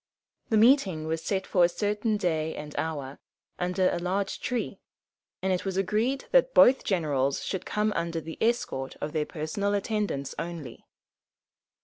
[0.49, 3.19] The meeting was set for a certain day and hour,
[3.59, 4.79] under a large tree,
[5.43, 9.75] and it was agreed that both generals should come under the escort of their personal
[9.75, 10.87] attendants only.